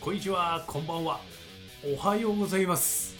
[0.00, 1.20] こんにちは、こんばんは。
[1.84, 3.14] おはようございます。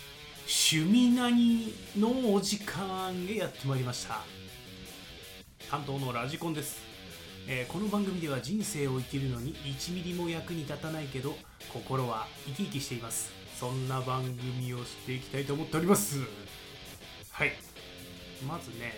[0.72, 4.20] 趣味何のお時間へやってまいりました。
[5.70, 6.80] 担当のラジコンです。
[7.46, 11.34] えーこの番組では人生を生きるのに1ミリも役に立たないけど
[11.70, 16.20] 心は生き生きしていますそんな番組をしていきたいと思っております
[17.30, 17.52] はい
[18.46, 18.92] まずね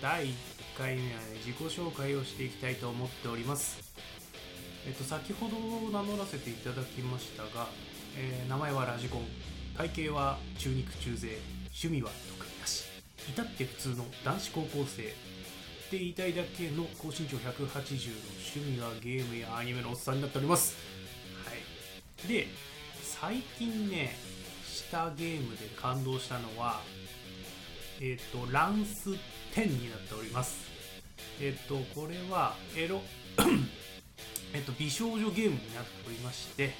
[0.00, 0.32] 第1
[0.76, 3.78] 回目はね自己紹介をしていきたいと思っております
[4.86, 5.56] えっと先ほど
[5.90, 7.68] 名乗らせていただきましたが、
[8.16, 9.22] えー名前はラジコン。
[9.76, 11.38] 体型は中肉中背。
[11.66, 12.84] 趣味は特になし。
[13.28, 15.06] 至って普通の男子高校生っ
[15.90, 20.76] て言いたいだけの高身長180の趣味はゲームやアニメのおっさんになっております。
[21.44, 21.52] は
[22.24, 22.28] い。
[22.28, 22.48] で
[23.02, 24.16] 最近ね
[24.66, 26.80] したゲームで感動したのは
[28.00, 29.10] えっ、とランス
[29.54, 30.58] 10になっております。
[31.40, 33.02] えっ、とこれはエロ
[34.54, 36.74] えっと美少女ゲームになっておりまして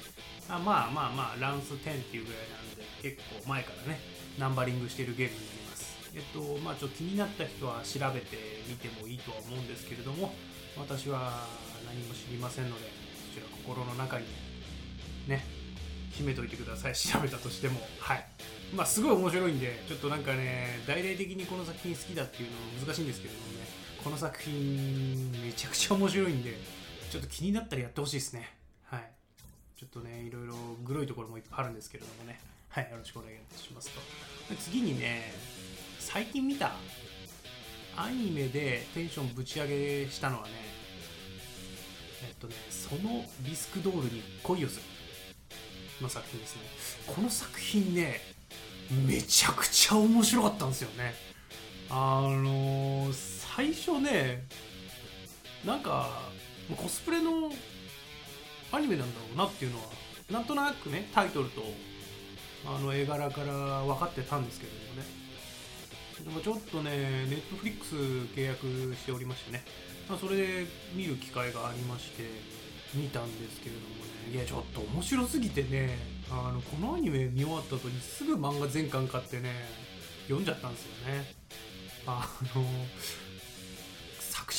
[0.49, 3.99] あまあまあまあランス10っていうぐらいなんで結構前からね
[4.37, 5.97] ナンバリングしてるゲームになります。
[6.15, 10.33] えっとまあちょっと気になった人は調べてみてもいいとは思うんですけれども
[10.77, 11.45] 私は
[11.85, 12.85] 何も知りませんので
[13.33, 14.25] そちら心の中に
[15.27, 15.45] ね
[16.11, 16.95] 秘めといてください。
[16.95, 17.79] 調べたとしても。
[17.99, 18.25] はい。
[18.75, 23.67] まあすごい面白いんでちょっとなんかね大々的にこの作品好きだっていうのは難しいんですけれどもね
[24.03, 26.57] この作品めちゃくちゃ面白いんで
[27.09, 28.53] ちょっと気になったらやってほしいですね。
[28.85, 29.11] はい。
[29.77, 32.39] ちょっとねいろいろグロいところもいっぱいあるんですけれどもね。
[32.69, 33.99] はいよろしくお願いしますと。
[34.55, 35.33] 次にね
[35.99, 36.73] 最近見た
[37.95, 40.51] アニメでテンションぶち上げしたのはね
[42.27, 44.83] えっとねそのビスクドールに恋をする。
[46.01, 46.61] の作品ですね。
[47.07, 48.21] この作品ね
[49.07, 51.13] めちゃくちゃ面白かったんですよね。
[51.89, 54.45] あのー最初ね
[55.65, 56.28] なんか
[56.75, 57.51] コスプレの
[58.71, 59.85] アニメなんだろうなっていうのは
[60.31, 61.61] なんとなくねタイトルと
[62.65, 65.19] あの絵柄から分かってたんですけれどもね。
[66.23, 66.91] でもちょっとね
[67.29, 68.65] ネットフリックス契約
[68.95, 69.63] しておりましてね、
[70.09, 72.23] まあ、それで見る機会がありまして
[72.93, 74.35] 見たんですけれどもね。
[74.35, 75.97] いやちょっと面白すぎてね
[76.29, 79.49] あのこのアニメ見終わった後にすぐ漫画全巻買ってね
[80.23, 81.33] 読んじゃったんですよね。
[82.05, 82.63] あの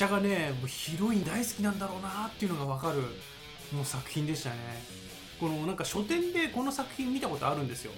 [0.01, 3.03] 者がねもうヒロイン大好きなんだろうなっていうのが分かる
[3.77, 4.57] もう作品でしたね。
[5.39, 7.93] このなんか書店でこの作品見たことあるんですよ。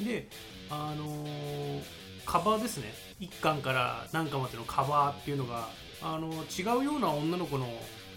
[0.00, 0.28] で
[0.70, 1.82] あのー
[2.26, 2.92] カバーですね。
[3.20, 5.70] 1巻から何巻までのカバーっていうのが
[6.02, 7.66] あの違うような女の子の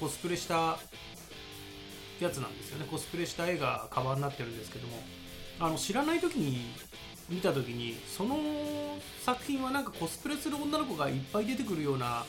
[0.01, 0.77] コスプレした
[2.19, 2.85] やつなんですよね。
[2.91, 5.01] コスプレした絵がカバーになってるんですけども。
[5.59, 6.73] あの知らない時に
[7.29, 8.35] 見た時にその
[9.23, 12.25] 作品はなんかコスプレする女の子がいっぱい出てくるような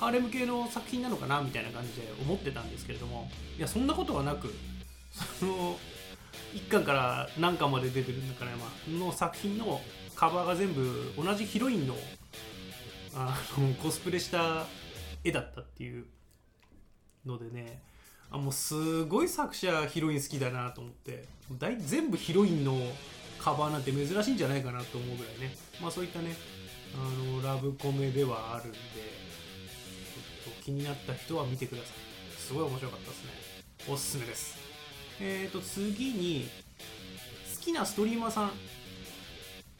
[0.00, 4.50] ハーレム系の作品なのかなみたいな感じで思ってたんですけれどもいやそんなことはなく
[5.38, 5.76] その
[6.54, 9.82] 1巻から何巻まで出てるんだから、まあ、の作品の
[10.16, 11.94] カバーが全部同じヒロインの
[13.14, 14.64] あのコスプレした
[15.22, 16.06] 絵だったっていう
[17.26, 17.82] のでね
[18.30, 21.26] あもうすごい作者ヒロイン好きだなと思って
[21.58, 22.78] 大全部ヒロインの
[23.38, 26.34] カバーなんて珍しいんじゃないかなと思うぐらいねまあそういったね
[26.94, 28.78] あのラブコメではあるんで
[30.60, 32.38] 気になった人は見てください。
[32.38, 33.30] すごい面白かったですね。
[33.88, 34.56] おすすめです。
[35.20, 36.48] えーと次に
[37.56, 38.52] 好きなストリーマーさん、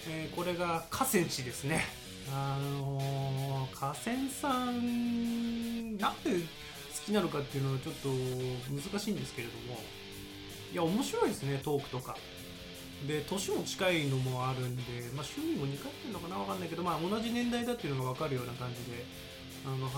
[0.09, 1.85] えーこれが河川氏ですね。
[2.33, 6.41] あのー河川さんなんで好
[7.07, 8.09] きなのかっていうのはちょっと
[8.71, 9.81] 難しいんですけれども。
[10.73, 12.17] いや面白いですねトークとか。
[13.09, 14.83] で年も近いのもあるんで、
[15.17, 19.07] まあ、趣味も似通ってるのかな分かんないけど、まあ、同じ年代だっていうのが分かるような感じで
[19.65, 19.89] あの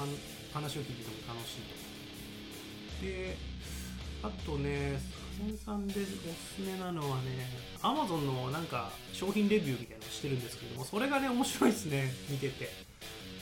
[0.53, 1.61] 話を聞いてても楽しい。
[3.01, 3.37] とで
[4.23, 5.01] あとね
[5.39, 6.09] 河川さんでおす
[6.57, 7.49] すめなのはね
[7.83, 12.93] Amazon のなんか商品レビューみたいなのしてるんですけどもそれがね面白いですね見てて。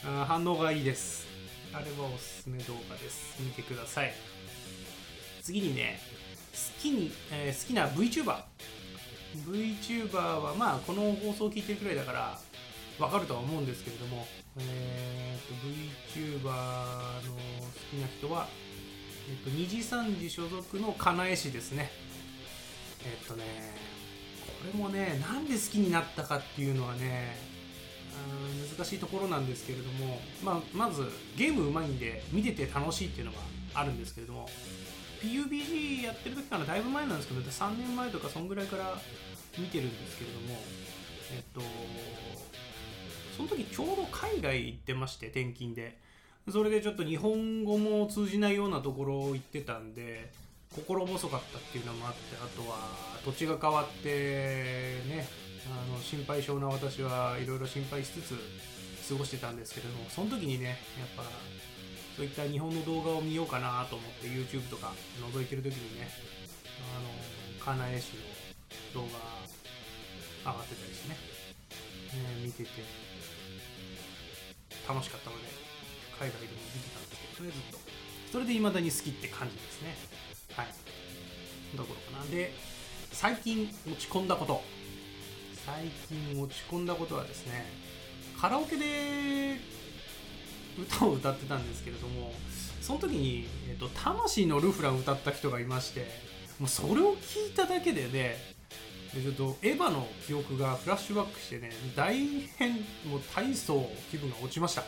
[0.03, 1.27] あ反応がいいです。
[1.75, 3.37] あれはおすすめ動画です。
[3.39, 4.15] 見てください。
[5.43, 6.01] 次にね
[6.53, 8.35] 好きに、えー好きな VTuber
[9.47, 12.39] VTuber はまあこの放送を聞いてるくらいだから
[13.01, 14.27] わかるとは思うんですけれども、
[14.59, 15.55] えー、と
[16.17, 17.41] VTuber の好
[17.91, 18.47] きな人は、
[19.29, 21.91] えっと二次三次所属のかなえ氏ですね。
[23.05, 23.45] えっとね
[24.61, 27.37] これもねなんで好きになったかっていうのはね
[28.77, 31.05] 難しいところなんですけれども、まあ、まず
[31.37, 33.39] ゲームうまいんで見てて楽しいっていうのが
[33.75, 34.49] あるんですけれども
[35.23, 38.97] PUBG やってる時からだいぶ前なんですけど3年前とかそんぐらいから
[39.59, 40.59] 見てるんですけれども
[41.33, 41.61] えっと
[43.41, 45.97] その時ちょうど海外行ってまして転勤で。
[46.49, 50.33] それでちょっと日本語も通じないようなところを行ってたんで
[50.75, 52.77] 心細かったっていうのもあってあとは
[53.25, 54.09] 土地が変わって
[55.07, 55.29] ね
[55.71, 58.35] あの心配性な私はいろいろ心配しつつ
[59.13, 60.77] 過ごしてたんですけれどもその時にねやっ
[61.17, 61.23] ぱ
[62.17, 66.09] そういった日本の動画を見ようかなと思って YouTube とか覗いてる時にね
[66.97, 68.13] あの金江市
[68.95, 69.07] の動
[70.45, 71.17] 画上がってたりしてね
[72.15, 73.20] ね見てて。
[74.89, 75.49] 楽しかったので
[76.19, 77.79] 海外でも見てたんですけどねずっと
[78.33, 79.97] それで未だに好きって感じですね。
[80.55, 80.67] はい。
[81.77, 82.31] どころかな。
[82.31, 82.55] で
[83.11, 84.81] 最近持ち込んだこと。
[85.67, 87.67] 最近持ち込んだことはですね
[88.41, 89.61] カラオケで
[90.79, 92.33] 歌を歌ってたんですけれども
[92.81, 96.07] その時に、えっと、魂のルフラン歌った人がいまして
[96.59, 98.37] もうそれを聞いただけでね
[99.13, 102.15] ちょっとエヴァの記憶がフラッシュバックしてね大
[102.57, 102.75] 変
[103.05, 104.85] もう大層気分が落ちました。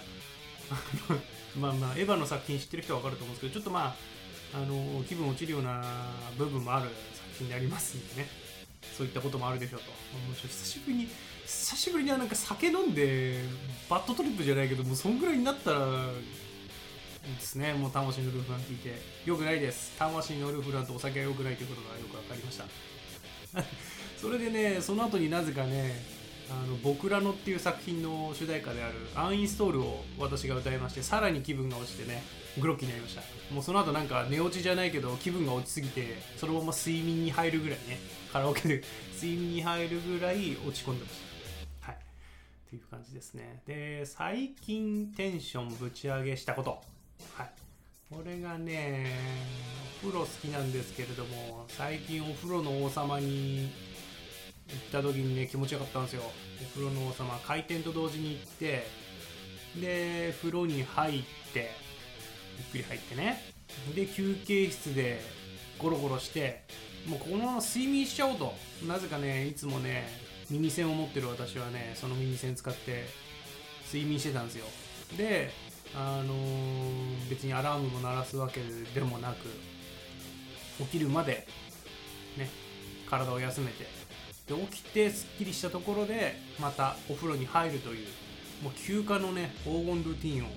[1.59, 3.97] まあまあエヴァの作品知ってる人は分かると思うんですけどちょっとま
[4.55, 5.83] ああの気分落ちるような
[6.39, 8.29] 部分もある作品になりますんでね。
[8.97, 9.87] そういったこともあるでしょうと。
[9.91, 11.09] もう久しぶりに
[11.45, 13.41] 久しぶりになんか酒飲んで
[13.89, 16.07] バッドトリップじゃないけどもうそんぐらいになったら
[17.23, 17.73] ですね。
[17.75, 19.01] もう魂のルーフラン聞いて。
[19.25, 19.93] よくないです。
[19.99, 22.65] 魂のルーフランとお酒はよくないということがよく分かりました。
[24.23, 26.01] それでねその後になぜかね
[26.49, 32.23] あの僕らのっていう作品の主題歌であるアンインストールを私が歌いましてさらに気分が落ちてね
[32.61, 33.23] グロッキーになりました。
[33.53, 37.99] もうその後なんか寝落ちじゃないけど気分が落ちすぎてそのまま睡眠に入るぐらいね
[38.33, 38.85] カラオケで
[39.21, 41.17] 睡眠に入るぐらい落ち込んでまし
[41.81, 41.91] た。
[41.91, 41.97] はい。
[41.97, 41.99] っ
[42.71, 43.63] ていう感じですね。
[43.67, 46.81] で最近テンションぶち上げしたこと。
[47.35, 47.51] はい。
[48.09, 49.11] これがね
[50.05, 53.71] お風呂好きなんですけれども最近お風呂の王様に
[54.77, 56.23] った時にね気持ちよかったんですよ。
[56.63, 58.87] お風呂の王様開店と同時に行って
[59.81, 61.23] で風呂に入っ
[61.53, 61.71] て
[62.59, 63.43] ゆっくり入ってね。
[63.95, 65.21] で休憩室で
[65.79, 66.63] ゴロゴロして
[67.07, 68.55] もうこのまま睡眠しちゃおうと。
[68.87, 70.09] なぜかねいつもね
[70.51, 73.07] 耳栓を持ってる私はねその耳栓使って
[73.87, 74.67] 睡眠してたんですよ。
[75.17, 75.51] で
[75.95, 78.61] あのー別にアラームも鳴らすわけ
[78.95, 79.49] でもなく
[80.79, 81.47] 起きるまで
[82.37, 82.51] ね
[83.09, 84.02] 体を休めて。
[84.47, 88.07] で起きてすっきりしたところでまたお風呂に入るという
[88.63, 90.49] もう休暇のね黄金ルーティンを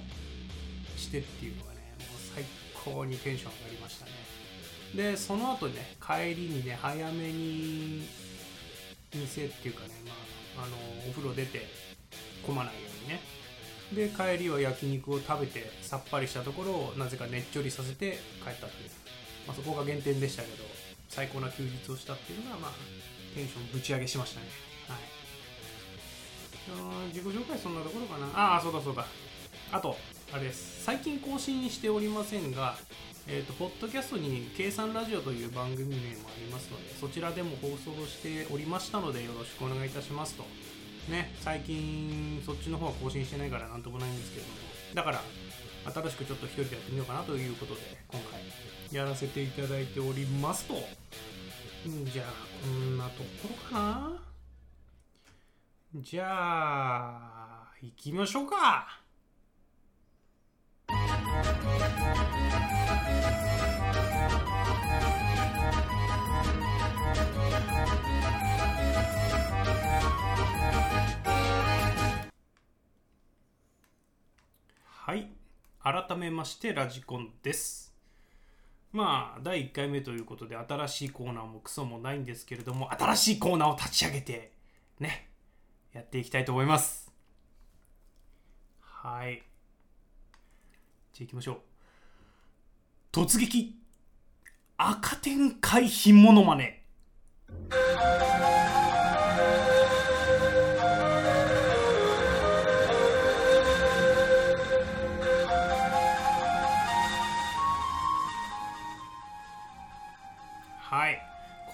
[0.97, 2.43] してっていうのがねもう最
[2.73, 4.11] 高にテンション上がりましたね。
[4.95, 8.07] でその後ね帰りにね早めに
[9.13, 9.89] 店っていうかね、
[10.55, 10.75] まあ、あの
[11.09, 11.65] お風呂出て
[12.45, 13.21] 混まないようにね。
[13.93, 18.89] で帰りは焼肉を食べてさっぱりしたところをなぜか熱ちょりさせて帰ったという、
[19.45, 20.63] まあ、そこが減点でしたけど
[21.07, 22.71] 最高な休日をしたっていうのがまあ
[23.35, 24.47] テンションぶち上げしましたね。
[24.87, 24.97] はい。
[26.71, 28.27] あー自己紹介そんなところかな。
[28.33, 29.05] ああそうだそうだ。
[29.71, 29.97] あと
[30.33, 30.83] あれです。
[30.83, 32.77] 最近更新しておりませんが
[33.27, 40.43] えー、とポッドキャストに「計算ラジオ」という番組名もありますのでそちらでも放送しておりましたのでよろしくお願いいたしますと。
[41.09, 44.57] ね最近そっちの方は更新してないからなんともないんですけれども。
[44.93, 45.23] だから
[45.91, 48.41] 新しくちょっと一人でやってみようかなということで今回
[48.91, 50.75] やらせていただいておりますと。
[51.85, 52.25] じゃあ
[52.63, 54.11] こんなところかな？
[56.01, 58.87] じゃあ行きましょうか。
[74.87, 75.29] はい。
[75.83, 77.84] 改めましてラジコンです。
[78.95, 84.53] まあ第1回目ということで新しいコーナーもクソもないんですけれども新しいコーナーを立ち上げて
[85.01, 85.27] ね
[85.91, 87.11] やっていきたいと思います。
[88.79, 89.43] はい。
[91.13, 91.57] じゃあ行きましょう。
[93.11, 93.75] 突撃。
[94.77, 96.83] 赤点回避モノマネ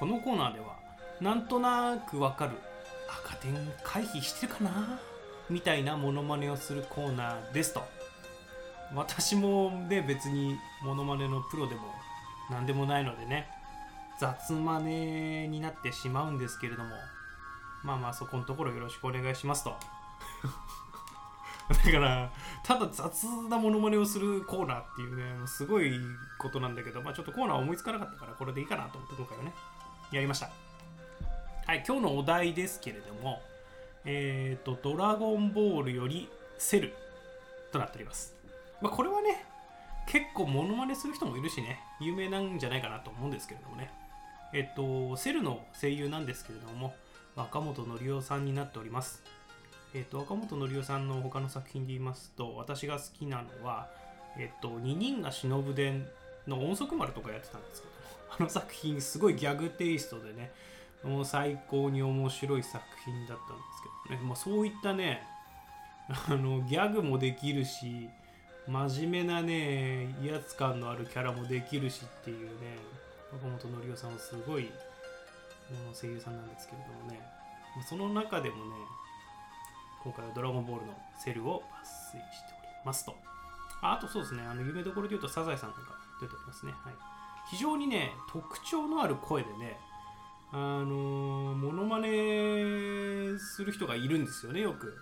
[0.01, 0.79] このコーナーでは
[1.21, 2.53] なんとなくわかる。
[3.23, 3.53] 赤点
[3.83, 4.99] 回避してるかな？
[5.47, 7.83] みたいなモノマネをするコーナーですと。
[8.95, 11.81] 私もね別にモノマネのプロでも
[12.49, 13.47] 何でもないのでね
[14.19, 16.89] 雑マネになってしまうんですけれども。
[17.83, 19.75] まあまあそこのところよろしくお願いしますと。
[21.69, 22.31] だから
[22.63, 25.91] ただ雑なモノマネをするコーナーっていうねすごい
[26.39, 29.53] ことなんだけどまあちょっとコーナー思いつかなかったからこれでいいかなと思って今回はね。
[30.11, 30.51] やりました。
[31.65, 33.41] はい今日のお題ですけれども
[34.03, 36.27] えっ、とドラゴンボールより
[36.57, 36.93] セル
[37.71, 38.35] となっております。
[38.81, 39.45] まあこれはね
[40.07, 43.89] 結構モノマネする人もいるしね有名なんじゃないかなと思うんですけれどもね。
[44.53, 46.93] えっとセルの声優なんですけれども
[47.35, 49.23] 若本の夫さんになっております。
[49.93, 53.87] えっと若本の夫さんの他の作品で言いますと私が好きなのは
[54.37, 56.05] えっと二人が忍伝
[56.47, 57.93] の音速丸とかやってたんですけど
[58.39, 60.51] あの作品すごいギャグテイストでね
[61.03, 65.23] もう最高に面白い作品だったんですけどね、まあ、そういったね
[66.27, 68.09] あのギャグもできるし
[68.67, 72.77] 真面目なね威圧感のあるキャラもできるしっていうね
[73.31, 74.69] 若本のりさんはすごい
[75.93, 77.21] 声優さんなんですけれどもね。
[77.87, 78.61] その中でもね
[80.03, 83.15] 今回は「ドラゴンボール」のセルを抜粋しておりますと。
[83.81, 86.93] ああとそうですねあの有名どころで言うとサザエさんとか出てますね、はい、
[87.49, 89.77] 非常にね特徴のある声でね
[90.53, 94.97] あのー、モノマネする人がいるんですよねよく。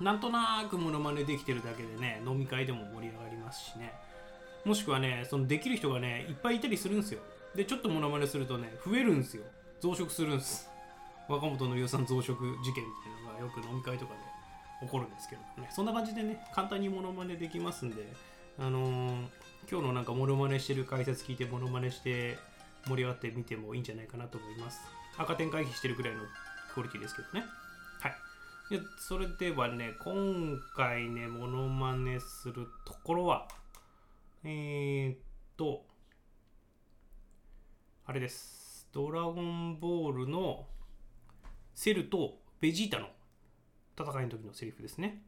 [0.00, 3.92] なんとなくモノマネできてるだけでね飲み会でも盛り上がりますしね。
[4.64, 7.20] もしくはねそのできる人がねいっぱいいたりするんですよ。
[7.54, 9.42] でちょっとモノマネするとね増えるんですよ。
[9.80, 10.68] 増殖するんです
[11.28, 14.20] 若本の予算増殖事件みたいなのがよく飲み会とかで
[14.86, 15.68] 起こるんですけどね。
[15.70, 18.12] そんな感じでね簡単にモノマネできますんで
[18.58, 19.26] あのー、
[19.70, 22.38] 今日のなんかモノマネしてる解説聞いてモノマネして
[22.86, 24.80] 盛り上がってみてもいいんじゃないかなと思います。
[25.16, 26.20] 赤点回避してるくらいの
[26.72, 27.44] クオリティですけどね。
[28.00, 28.14] はい。
[28.70, 33.48] でそれではね今回ねモノマネするところは
[34.44, 35.18] えー、っ
[35.56, 35.84] と
[38.06, 38.88] あれです。
[38.92, 40.66] ドラゴンボールの
[41.74, 43.08] セルとベジータの
[43.98, 45.22] 戦いの時のセリフですね。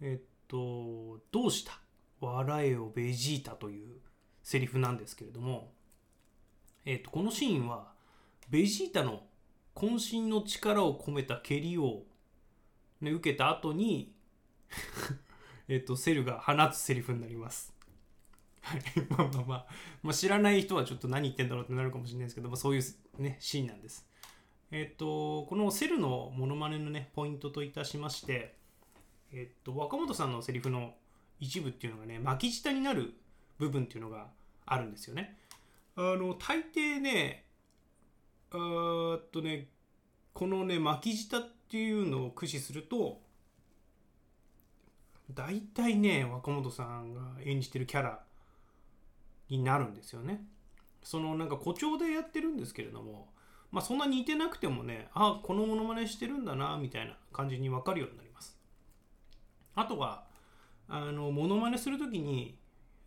[0.00, 1.80] えっと「どうした
[2.20, 4.00] 笑えよベジータ」という
[4.42, 5.72] セリフなんですけれども
[6.84, 7.92] えっとこのシーンは
[8.48, 9.22] ベジータの
[9.74, 12.02] 渾身の力を込めた蹴りを、
[13.00, 14.12] ね、受けた後に
[15.68, 17.72] えっとセルが放つセリフになります、
[19.10, 19.66] まあまあまあ、
[20.02, 22.82] まあ、知らない人はちょっと何言ってんだろうってなるかもしれないですけど、まあ、そういう
[23.18, 24.06] ねシーンなんです。
[24.72, 28.54] えっ、と、このセルのモノマネのね、ポイントといたしまして、
[29.32, 30.94] えっ、と、若本さんのセリフの
[31.40, 33.14] 一部っていうのがね、巻き舌になる
[33.58, 34.28] 部分っていうのが
[34.66, 35.36] あるんですよね。
[35.96, 37.44] あの、大抵ね、
[38.52, 39.68] あっとね、
[40.32, 43.20] このね、巻き舌っていうのを駆使すると、
[45.32, 48.20] 大体ね、若本さんが演じてるキャラ
[49.48, 50.44] になるんですよね。
[51.02, 53.28] そのなんか誇張でやってるんですけれども、
[53.70, 58.58] まあ、そんな似てなくてもねあこのモノマネしてるんだなみたいな感じに分かるようになります
[59.74, 60.24] あとは
[60.92, 62.58] あのモノマネする時に、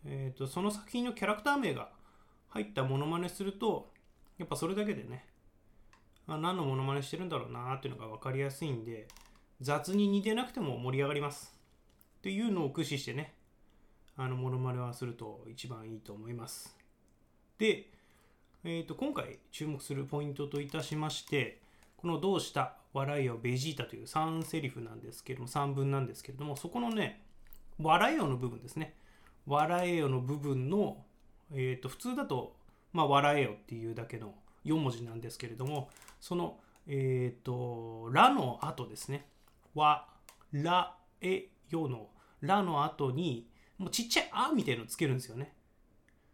[0.06, 1.90] えーと、その作品のキャラクター名が
[2.48, 3.92] 入ったモノマネすると
[4.38, 5.26] やっぱそれだけでね
[6.26, 9.06] あ何のモノマネしてるんだろうなっていうのが分かりやすいんで
[9.60, 11.54] 雑に似てなくても盛り上がります。
[12.18, 13.34] っていうのを駆使してね
[14.16, 16.74] あのモノマネはすると一番いいと思います。
[17.58, 17.90] で
[18.66, 21.60] えーと、今回注目するポイントといたしまして
[21.98, 22.76] この「どうした？
[22.94, 27.20] 笑いよベジータ」という3セリフなんですけども3文なんですけれどもそこのね
[27.80, 28.96] 「笑えよ」の部分ですね
[29.46, 31.04] 「笑えよ」の部分の、
[31.52, 32.56] えーと、普通だと
[32.92, 35.90] 「まあ、笑えよ」っていうだけの4文字なんですけれども
[36.20, 39.28] その「えっ、ー、とら」の後ですね
[39.74, 40.08] 「わ」
[40.52, 45.54] 「ら」「え」「よ」の「ら」の後にもうちっちゃい「あ」みたいのつけるんですよね。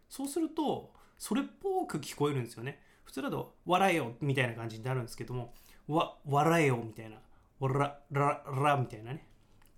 [0.09, 2.83] そうするとそれっぽく聞こえるんですよね。
[3.05, 5.55] 普通だと「笑えよ」みたいな感じになるんですけども
[5.89, 7.17] 「わ笑えよ」みたいな
[7.59, 9.27] 「わららら」みたいなね。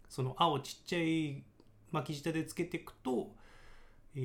[0.09, 1.45] その「あ」をちっちゃい
[1.93, 3.31] 巻き舌でつけていくと
[4.17, 4.23] えっ、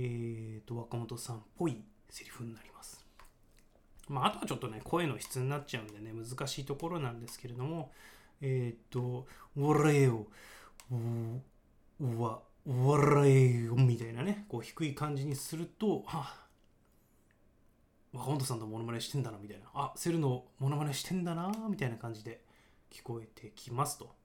[0.65, 3.05] ー、と若本さんっぽいセリフになります。
[4.09, 7.91] まあ、あとはちょっとね声の質になっちゃうんでね難しいところなんですけれども
[8.41, 10.27] えっ、ー、と「笑えよ」
[12.00, 16.47] うわ笑えよみたいなねこう低い感じにするとあ
[18.13, 22.41] 若本さんのモノマネしてんだなみたいなあセルのモノマネしてんだなみたいな感じで
[22.91, 24.15] 聞こえてきますと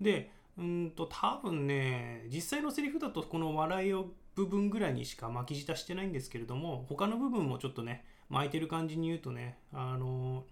[0.00, 10.44] でうんと多分ね実際のセリフだとこの笑いを部分ぐらいにしか巻き舌してないんですけれども他の部分もちょっとね巻いてる感じに言うとねあの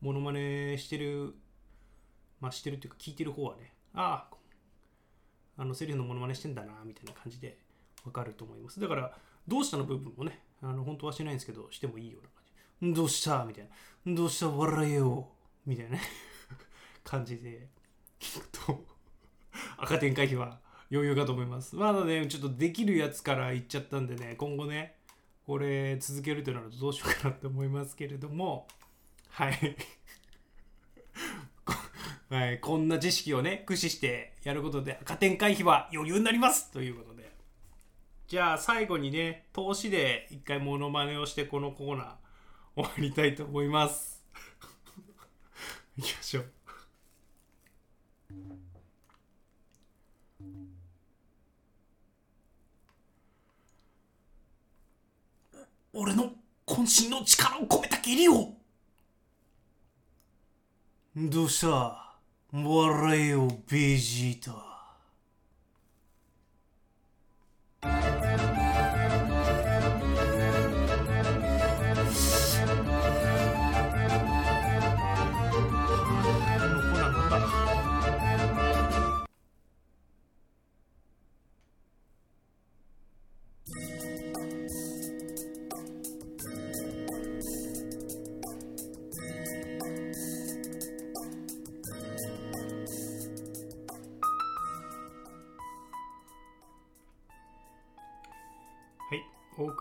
[0.00, 1.34] モノマネしてる
[2.40, 4.36] まあしてるっていうか聞いてる方はねああ
[5.58, 7.58] あのセリフのモノマネしてんだなみたいな感じで
[8.04, 8.80] わかると思います。
[8.80, 9.12] だから
[9.46, 12.96] どうしたの部分もねあの本当はしてないんですけどしてもいいような感じ。
[12.96, 13.44] どうした？
[13.44, 13.68] みたい
[14.06, 14.14] な。
[14.14, 14.48] どうした？
[14.48, 15.28] 笑えよ。
[15.66, 16.00] みたいなね。
[17.04, 17.68] 感じで
[18.18, 18.84] 聞くと
[19.82, 20.60] 赤点回避は。
[20.92, 21.74] 余裕かと思います。
[21.74, 24.94] まだねちょっとできるやつから言っちゃったんでね今後ね
[25.46, 28.68] これ続けるとなるとどうしようかなって思いますけれども。
[29.30, 29.76] はい。
[32.28, 36.70] はい、こんな知識をね駆使してやることで赤点回避は余裕になります！
[36.70, 37.32] ということで。
[38.28, 42.14] じゃあ最後にね投資で一回モノマネをしてこのコーナー
[42.74, 44.22] 終わりたいと思います。
[45.96, 46.52] いきましょう。
[55.94, 56.32] 俺の
[56.66, 58.54] 渾身の力を込めた蹴りを。
[61.14, 61.98] どうした？
[62.52, 64.72] 笑えよベジータ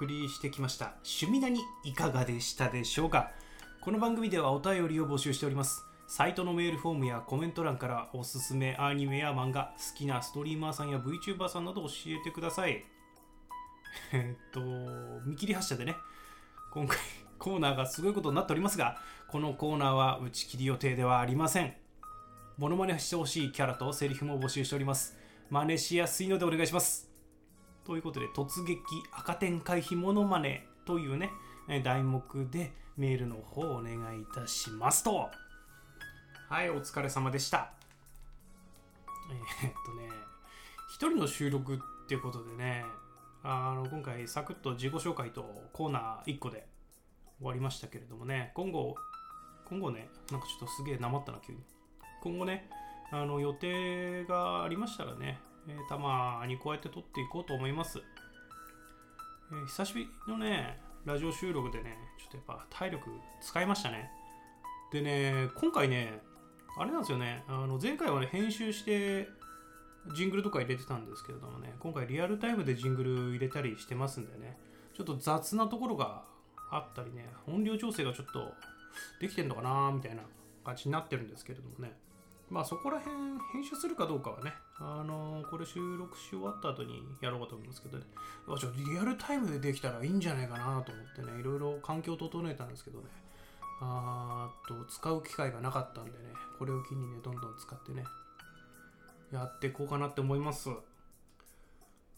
[0.01, 3.29] 送りしてきました「趣味なにいかがでしたでしょうか？
[3.81, 5.85] この番組ではお便りを募集しております。
[6.07, 12.83] サイトのメールフォームやコメント欄からおすすめアニメや漫画好きなストリーマーさんや VTuber さんなど教えてください。
[14.11, 14.59] えっと
[15.23, 15.95] 見切り発車でね
[16.73, 16.97] 今回
[17.37, 18.97] コーナーがすごいことになっておりますが
[19.29, 21.75] このコーナーは打ち切り予定ではありません。
[22.57, 25.15] モノマネしてほしいキャラとセリフも募集しております。
[25.51, 27.10] 真似しやすいのでお願いします。
[27.91, 28.79] ということで、突撃
[29.11, 31.29] 赤点回避モノマネというね、
[31.83, 35.29] 題目でメールの方をお願いいたしますと。
[36.47, 37.73] はい、お疲れ様でした。
[39.29, 40.09] えーっとね、
[40.87, 42.85] 一人の収録っていうことでね、
[43.43, 45.43] あの今回サクッと自己紹介と
[45.73, 46.65] コーナー1個で
[47.39, 48.95] 終わりましたけれどもね、今後、
[49.65, 51.59] 今後ね、なんかちょっとすげえなまったな、急に。
[52.23, 52.69] 今後ね、
[53.11, 57.99] あの予定がありましたらね、えーたまにこうやって撮っていこうと思います。
[59.51, 63.09] えー久しぶりのね、ラジオ収録でね、ちょっとやっぱ体力
[63.41, 64.09] 使いましたね。
[64.91, 66.21] でね、今回ね、
[66.77, 69.27] あれなんですよね、あの前回はね、編集して、
[70.15, 74.57] ジングルとか入れてたんですけれどもね、今回リアルタイムでジングル入れたりしてますんでね、
[74.93, 76.23] ちょっと雑なところが
[76.71, 78.53] あったりね、音量調整がちょっと
[79.19, 80.23] できてんのかなみたいな
[80.63, 81.93] 感じになってるんですけれどもね、
[82.51, 83.15] まあそこら辺
[83.53, 88.03] 編集するかどうかはね、あのこれ収録し終わった後にやろうかと思いますけどね、
[88.59, 93.05] ちょリアルタイムでできたらいいんじゃないかなと思ってね、いろいろ環境を整えたんですけどね、
[93.79, 96.17] あーと使う機会がなかったんでね、
[96.59, 98.03] これを機にね、どんどん使ってね、
[99.31, 100.69] やっていこうかなって思います。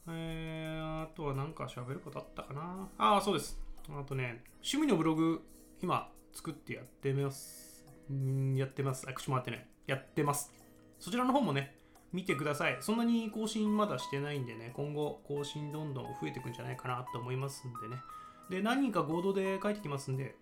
[0.08, 3.62] えー、あとは何か喋ることあったかなああ、そうです。
[3.88, 5.42] あとね、趣味のブログ、
[5.82, 7.86] 今作ってやってます。
[8.12, 9.08] んやってます。
[9.08, 9.73] あ、口回ってね。
[9.88, 10.54] やってます。
[11.00, 11.76] そちらの方もね、
[12.14, 12.78] 見てください。
[12.80, 18.02] そんなに更新まだしてないんでね、今後更新どんどん増えていくんじゃないかなと思いますんでね。
[18.50, 20.36] で、何人か合同で書いてきますんで、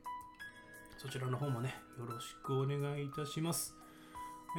[0.97, 3.75] そちらの方もね、よろしくお願いいたします。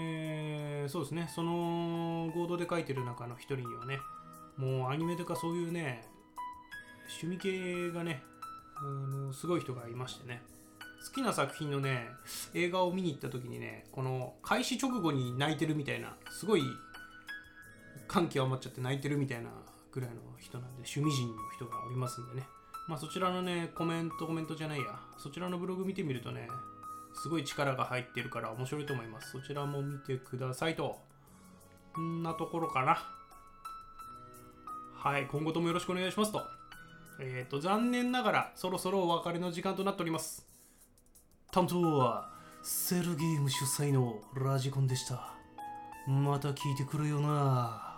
[0.00, 4.00] えー、そうですね、その合同で書いてる中の一人にはね、
[4.56, 6.08] もうアニメとかそういうね、
[7.20, 8.22] 趣味系がね、
[8.76, 10.42] あのすごい人がいましてね、
[11.04, 12.08] 好きな作品のね、
[12.54, 16.62] 映画を見に行った時にね、この開始直後に泣いてるみたいな、すごい
[18.06, 19.50] 感極まっちゃって泣いてるみたいな
[19.90, 22.46] ぐらいの人なんで、趣味人の人がおりますんでね。
[22.86, 26.48] まあそちらのね、コメント、コメントじゃないや、そちらのブログ見てみるとね、
[27.14, 29.32] すごい力が入ってるから面白いと思います。
[29.32, 30.98] そちらも見てくださいと。
[31.94, 33.04] こんなところかな。
[34.94, 36.42] はい、今後ともよろしくお願いしますと。
[37.18, 40.51] えっ、と、残念ながらそろそろお別れの時間となっております。
[41.52, 42.30] 担当は
[42.62, 45.34] セルゲーム主催のラジコンでした。
[46.08, 47.91] また聞いてくるよな。